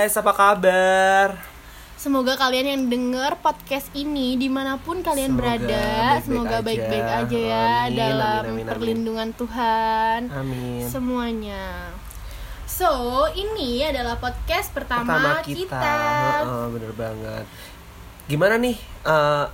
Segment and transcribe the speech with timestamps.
[0.00, 1.36] guys, apa kabar?
[1.92, 6.64] Semoga kalian yang denger podcast ini di mana pun kalian Semoga berada, baik-baik semoga aja.
[6.64, 8.72] baik-baik aja ya Amin, dalam amin, amin, amin.
[8.72, 10.88] perlindungan Tuhan Amin.
[10.88, 11.92] semuanya.
[12.64, 12.88] So
[13.36, 15.92] ini adalah podcast pertama, Pertama kita, kita.
[16.48, 17.44] Heeh, bener banget.
[18.24, 19.52] Gimana nih uh,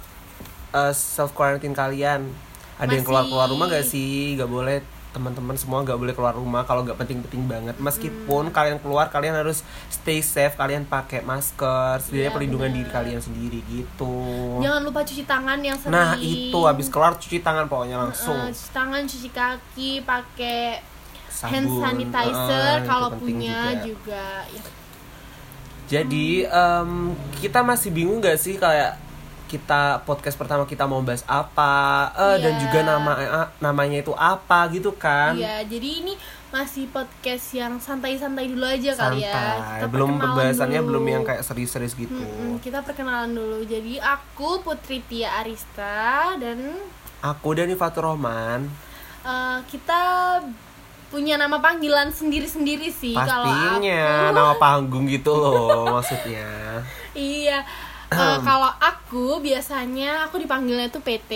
[0.71, 2.31] uh, self quarantine kalian?
[2.79, 4.39] Ada yang Masih- keluar keluar rumah gak sih?
[4.39, 4.79] Gak boleh
[5.17, 7.73] teman-teman semua gak boleh keluar rumah kalau gak penting-penting banget.
[7.81, 7.89] Hmm.
[7.89, 10.53] Meskipun kalian keluar, kalian harus stay safe.
[10.53, 12.85] Kalian pakai masker, setidaknya Iya, perlindungan bener.
[12.85, 14.13] diri kalian sendiri gitu.
[14.61, 15.97] Jangan lupa cuci tangan yang sering.
[15.97, 18.37] Nah itu habis keluar cuci tangan pokoknya langsung.
[18.53, 20.61] Cuci tangan, cuci kaki, pakai
[21.49, 23.89] hand sanitizer itu kalau punya juga.
[23.89, 24.27] juga.
[24.53, 24.63] Ya.
[25.87, 28.99] Jadi em, kita masih bingung gak sih kayak
[29.47, 31.73] kita podcast pertama kita mau bahas apa
[32.13, 32.61] eh, dan Iya.
[32.61, 35.33] juga nama eh, namanya itu apa gitu kan?
[35.33, 36.15] Iya, jadi ini
[36.49, 39.31] masih podcast yang santai-santai dulu aja kali ya.
[39.31, 39.59] Santai.
[39.77, 40.89] Kita Belum pembahasannya dulu.
[40.89, 42.17] belum yang kayak serius-serius gitu.
[42.17, 43.63] Mm-mm, kita perkenalan dulu.
[43.63, 45.95] Jadi aku Putri Tia Arista
[46.37, 46.75] dan
[47.19, 48.67] Aku Dani Fatur Rahman.
[49.23, 50.01] eh, kita
[51.07, 53.83] punya nama panggilan sendiri-sendiri sih kalau aku.
[54.29, 56.83] nama panggung gitu loh maksudnya.
[57.15, 57.65] Iya.
[58.07, 58.96] Eh, kalau aku
[59.39, 61.31] biasanya aku dipanggilnya tuh PT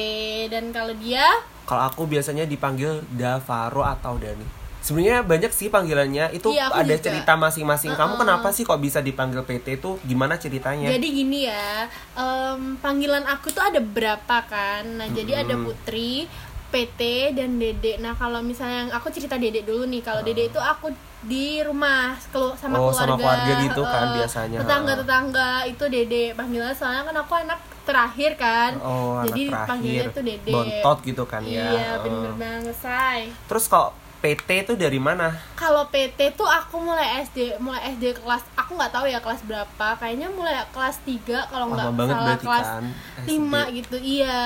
[0.48, 1.25] dan kalau dia
[1.64, 4.42] Kalau aku biasanya dipanggil Davaro atau Dani.
[4.81, 6.33] Sebenarnya banyak sih panggilannya.
[6.33, 7.05] Itu Iya, aku ada juga.
[7.05, 7.92] cerita masing-masing.
[7.92, 8.20] Kamu Uh-uh.
[8.25, 10.01] kenapa sih kok bisa dipanggil PT itu?
[10.03, 10.89] Gimana ceritanya?
[10.89, 11.84] Jadi gini ya,
[12.17, 14.83] em, panggilan aku tuh ada berapa kan?
[14.98, 16.25] Nah jadi ada Putri,
[16.71, 17.01] PT
[17.33, 17.99] dan Dede.
[17.99, 20.89] Nah kalau misalnya aku cerita Dede dulu nih, kalau Dede itu aku
[21.21, 24.59] di rumah kelu- sama Oh, keluarga, sama keluarga gitu kan eh, biasanya.
[24.63, 28.71] Tetangga-tetangga itu Dede panggilannya soalnya kan aku anak terakhir kan.
[28.81, 30.17] Oh, jadi anak panggilnya terakhir.
[30.17, 30.53] tuh Dede.
[30.53, 31.67] Bontot gitu kan ya.
[31.69, 33.21] Iya bener banget say.
[33.45, 35.33] Terus kok PT itu dari mana?
[35.57, 39.87] Kalau PT tuh aku mulai SD, mulai SD kelas aku nggak tahu ya kelas berapa.
[39.97, 42.85] Kayaknya mulai kelas 3 kalau nggak salah kelas kan,
[43.25, 43.29] SD.
[43.35, 43.97] 5 gitu.
[43.98, 44.39] Iya.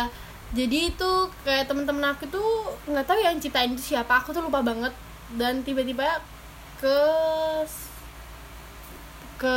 [0.55, 1.11] Jadi itu
[1.43, 4.23] kayak temen-temen aku tuh nggak tahu yang ciptain itu siapa.
[4.23, 4.95] Aku tuh lupa banget
[5.35, 6.23] dan tiba-tiba
[6.79, 6.99] ke
[9.35, 9.57] ke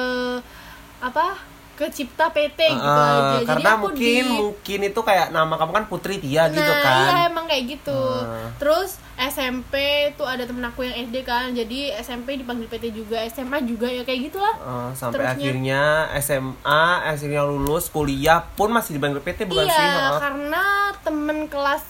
[0.97, 1.37] apa?
[1.77, 3.21] Ke cipta PT gitu Eh, aja.
[3.35, 6.81] Jadi karena aku mungkin di mungkin itu kayak nama kamu kan Putri Tia gitu nah,
[6.81, 6.97] kan.
[6.99, 8.01] iya emang kayak gitu.
[8.17, 8.49] Hmm.
[8.57, 9.73] Terus SMP
[10.13, 14.01] tuh ada temen aku yang SD kan, jadi SMP dipanggil PT juga, SMA juga ya
[14.01, 14.55] kayak gitulah.
[14.55, 15.81] Eh, sampai Terusnya- akhirnya
[16.19, 19.85] SMA, akhirnya lulus kuliah pun masih dipanggil PT bukan iya, sih?
[19.87, 20.17] Heeh.
[20.19, 20.63] karena
[20.99, 21.85] temen kelas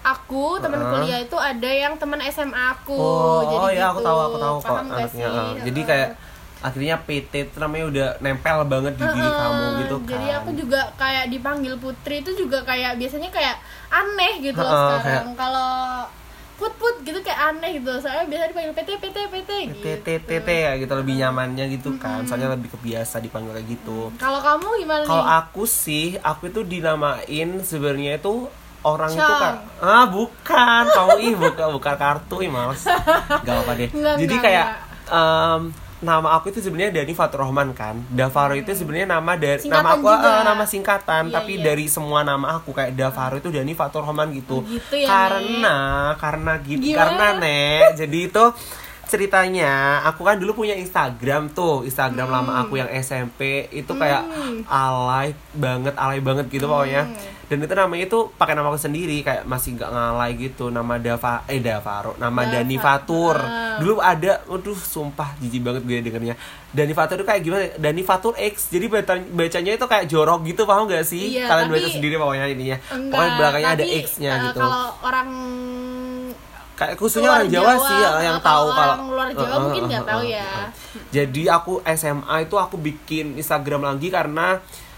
[0.00, 0.90] aku, temen Heeh.
[0.92, 2.94] kuliah itu ada yang temen SMA aku.
[2.94, 4.06] Oh, jadi oh ya aku gitu.
[4.06, 5.08] tahu aku tahu kok Paham gak anaknya.
[5.08, 5.20] sih?
[5.20, 5.62] eh.
[5.66, 6.08] Jadi kayak
[6.60, 10.10] akhirnya PT itu namanya udah nempel banget di diri Heeh, kamu gitu kan.
[10.12, 13.56] Jadi aku juga kayak dipanggil Putri itu juga kayak biasanya kayak
[13.88, 15.32] aneh gitu loh sekarang.
[15.34, 16.04] Kalau
[16.60, 17.88] put put gitu kayak aneh gitu.
[17.96, 19.80] Soalnya biasa dipanggil PT PT PT gitu.
[19.80, 22.28] TTTT ya gitu lebih nyamannya gitu kan.
[22.28, 24.12] Soalnya lebih kebiasa dipanggil kayak gitu.
[24.20, 29.40] Kalau kamu gimana Kalau aku sih, aku itu dinamain sebenarnya itu orang itu Chang.
[29.44, 29.54] kan
[29.84, 32.80] ah bukan kamu ih bukan bukan kartu ih males
[33.44, 34.66] gak apa deh Enggak, jadi enggak, kayak
[36.00, 39.92] nama aku itu sebenarnya Dani Fatur Rahman kan Davaro itu sebenarnya nama dari Singkatan nama
[39.94, 40.30] aku juga.
[40.30, 41.62] eh, nama singkatan Iya, tapi iya.
[41.62, 45.76] dari semua nama aku kayak Davaro itu Dani Fatur Rahman gitu, Oh, gitu ya, karena
[46.16, 46.98] karena gitu Gimana?
[46.98, 48.44] karena nek jadi itu
[49.10, 49.72] ceritanya
[50.06, 54.62] aku kan dulu punya Instagram tuh Instagram lama aku yang SMP itu kayak Hmm.
[54.64, 57.10] alay banget alay banget gitu pokoknya.
[57.50, 61.42] Dan itu namanya itu pakai nama aku sendiri kayak masih nggak ngalay gitu nama Dava
[61.44, 62.52] eh Davaro nama Dava.
[62.56, 63.36] Dani Fatur.
[63.36, 63.58] Ah.
[63.80, 66.34] dulu ada waduh sumpah jijik banget gue dengernya.
[66.70, 70.62] Dani Fatur itu kayak gimana Dani Fatur X jadi baca, bacanya itu kayak jorok gitu
[70.62, 71.34] paham gak sih?
[71.34, 72.78] Iya, kalian baca sendiri pokoknya ininya.
[72.86, 74.60] Enggak, pokoknya belakangnya ada tapi, X-nya eh, gitu.
[74.60, 75.28] Kalau orang
[76.80, 79.82] kayak khususnya luar orang Jawa, sih ya, yang tahu kalau orang luar Jawa Heeh, mungkin
[79.84, 80.52] nggak heeh, tahu heeh, ya.
[81.12, 84.56] Jadi aku SMA itu aku bikin Instagram lagi karena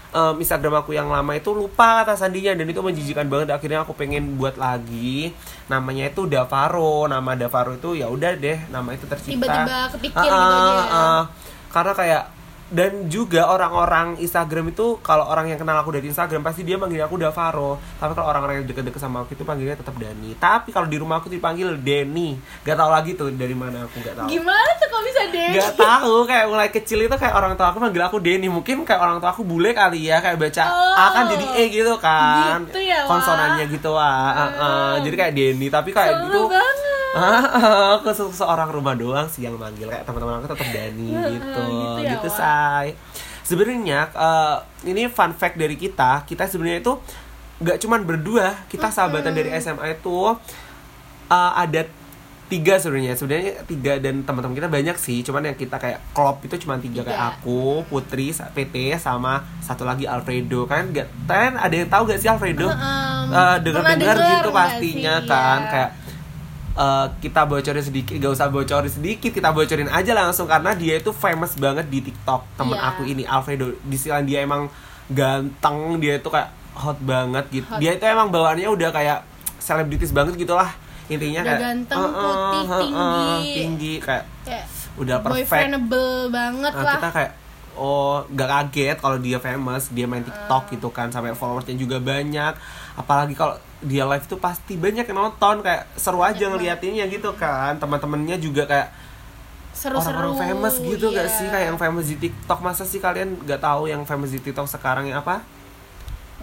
[0.09, 3.51] em, Instagram aku yang lama itu lupa kata sandinya dan itu menjijikan banget.
[3.51, 5.35] Akhirnya aku pengen buat lagi.
[5.67, 7.03] Namanya itu Davaro.
[7.05, 9.35] Nama Davaro itu ya udah deh, nama itu tercipta.
[9.43, 10.83] Tiba-tiba kepikir Heeh, gitu aja.
[10.87, 11.21] heeh.
[11.73, 12.23] Karena kayak
[12.73, 17.05] dan juga orang-orang Instagram itu kalau orang yang kenal aku dari Instagram pasti dia manggil
[17.05, 17.77] aku Davaro.
[18.01, 20.33] Tapi kalau orang-orang yang deket-deket sama aku itu panggilnya tetap Dani.
[20.33, 22.33] Tapi kalau di rumah aku dipanggil Denny.
[22.65, 24.27] Gak tau lagi tuh dari mana aku gak tahu.
[24.27, 25.53] Gimana tuh kok bisa deh?
[25.53, 28.49] Gak tahu kayak mulai kecil itu kayak orang tua aku manggil aku Denny.
[28.49, 30.95] Mungkin kayak orang tua aku bule kali ya kayak baca Oh.
[30.97, 32.65] A kan jadi E gitu kan.
[32.65, 35.67] Gitu ya, konsonannya gitu wah Uh, uh, jadi kayak Denny.
[35.69, 36.75] Tapi kayak Seru gitu banget.
[37.13, 37.45] Ah,
[37.95, 39.85] aku se- seorang rumah doang sih yang manggil.
[39.85, 41.63] Kayak teman-teman aku tetap Dani gitu gitu.
[41.99, 42.87] ya, gitu say.
[43.43, 44.55] Sebenarnya eh,
[44.87, 46.93] ini fun fact dari kita kita sebenarnya itu
[47.59, 48.65] nggak cuman berdua.
[48.65, 50.33] Kita sahabatan dari SMA itu
[51.27, 51.85] eh, ada
[52.43, 53.13] tiga sebenarnya.
[53.13, 55.21] Sebenarnya tiga dan teman-teman kita banyak sih.
[55.21, 57.29] Cuman yang kita kayak klop itu cuma tiga, kayak Tiga.
[57.35, 60.65] aku Putri PT sama satu lagi Alfredo.
[60.65, 62.65] Kan gak kalian ada yang tahu gak sih Alfredo?
[62.65, 65.27] Heeh, Eh, dengar-dengar pernah gitu denger nggak pastinya sih?
[65.27, 65.69] kan Iya.
[65.69, 65.91] kayak
[66.73, 71.11] eh, kita bocorin sedikit gak usah bocorin sedikit kita bocorin aja langsung karena dia itu
[71.11, 72.89] famous banget di TikTok temen Iya.
[72.89, 74.67] aku ini Alfredo di selain dia emang
[75.07, 77.77] ganteng dia itu kayak hot banget gitu Hot.
[77.77, 79.19] dia itu emang bawaannya udah kayak
[79.57, 80.73] selebritis banget gitulah
[81.05, 84.65] intinya Udah kayak ganteng, "Eh, eh, putih, eh, eh, tinggi." tinggi kayak kayak
[84.95, 87.31] udah perfect boyfriendable banget Nah, lah kita kayak
[87.75, 90.21] oh gak kaget kalau dia famous dia main.
[90.23, 92.53] TikTok gitu kan sampai followersnya juga banyak.
[92.93, 97.77] Apalagi kalau dia live tuh pasti banyak yang nonton kayak seru aja ngeliatinnya gitu kan.
[97.81, 98.89] Teman-temannya juga kayak
[99.73, 101.37] seru-seru orang-orang famous gitu gak iya.
[101.37, 101.47] sih?
[101.49, 105.09] Kayak yang famous di TikTok masa sih kalian gak tahu yang famous di TikTok sekarang
[105.09, 105.41] yang apa?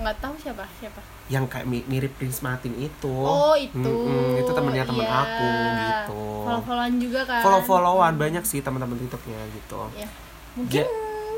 [0.01, 1.01] Nggak tahu siapa siapa?
[1.29, 3.13] Yang kayak mi- mirip Prince Martin itu.
[3.13, 3.77] Oh itu.
[3.77, 5.13] Mm-mm, itu temennya temen Iya.
[5.13, 6.23] aku gitu.
[6.49, 7.43] Follow followan juga kan.
[7.45, 9.81] Follow followan banyak sih teman-teman TikToknya gitu.
[9.95, 10.09] Ya
[10.57, 10.83] mungkin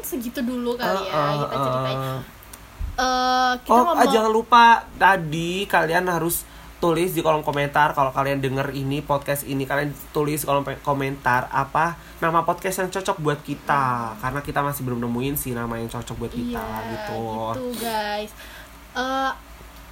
[0.04, 2.20] segitu dulu kali ya Uh, uh, kita ceritain uh.
[2.92, 4.64] Eh, kita Oh, ngomong ah, jangan lupa
[5.00, 6.44] tadi kalian harus
[6.76, 11.46] tulis di kolom komentar kalau kalian denger ini podcast ini kalian tulis di kolom komentar
[11.48, 15.86] apa nama podcast yang cocok buat kita karena kita masih belum nemuin sih nama yang
[15.88, 17.22] cocok buat kita iya, gitu.
[17.54, 18.32] gitu guys
[18.92, 19.32] Eh,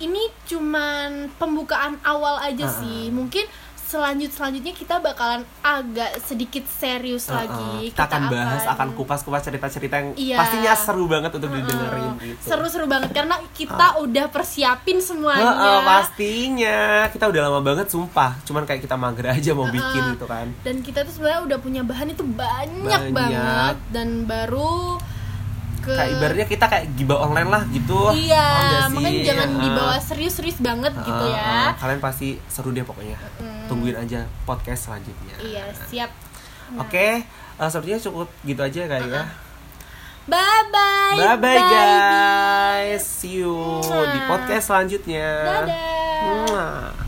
[0.00, 2.78] ini cuman pembukaan awal aja Uh-uh.
[2.84, 3.48] sih mungkin
[3.90, 7.36] selanjut selanjutnya kita bakalan agak sedikit serius Uh-uh.
[7.36, 10.36] lagi kita akan bahas akan kupas-kupas cerita-cerita yang Iya.
[10.36, 12.44] pastinya seru banget untuk didengerin Uh, gitu.
[12.46, 16.78] seru-seru banget karena kita udah persiapin semuanya Heeh, pastinya
[17.08, 20.14] kita udah lama banget sumpah cuman kayak kita mager aja mau bikin Uh-uh.
[20.14, 23.10] gitu kan dan kita tuh sebenarnya udah punya bahan itu banyak, Banyak.
[23.10, 25.02] banget dan baru
[25.80, 27.98] ke kayak ibaratnya kita kayak gibah online lah gitu.
[28.12, 28.44] Iya
[28.86, 28.94] sih?
[28.94, 29.60] makanya jangan Ah.
[29.60, 31.48] dibawa serius-serius banget gitu Ah, ya.
[31.66, 33.16] ah, kalian pasti seru deh pokoknya.
[33.36, 33.66] Mm.
[33.66, 35.34] tungguin aja podcast selanjutnya.
[35.38, 36.10] Iya siap.
[36.76, 39.24] Oke eh, sepertinya cukup gitu aja kali ya.
[40.26, 43.02] Bye bye bye bye guys.
[43.02, 44.06] See you Mwah.
[44.06, 45.28] di podcast selanjutnya.
[45.42, 46.22] Dadah.
[46.46, 46.99] Mwah.